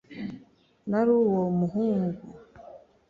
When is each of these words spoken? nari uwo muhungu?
nari 0.89 1.11
uwo 1.21 1.43
muhungu? 1.59 2.25